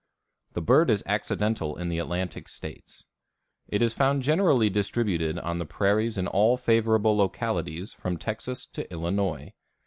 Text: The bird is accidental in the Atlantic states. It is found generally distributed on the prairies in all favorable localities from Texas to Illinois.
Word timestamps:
The 0.53 0.63
bird 0.63 0.89
is 0.89 1.03
accidental 1.05 1.77
in 1.77 1.87
the 1.89 1.99
Atlantic 1.99 2.47
states. 2.47 3.05
It 3.67 3.83
is 3.83 3.93
found 3.93 4.23
generally 4.23 4.67
distributed 4.67 5.37
on 5.37 5.59
the 5.59 5.65
prairies 5.67 6.17
in 6.17 6.25
all 6.25 6.57
favorable 6.57 7.15
localities 7.15 7.93
from 7.93 8.17
Texas 8.17 8.65
to 8.65 8.91
Illinois. 8.91 9.53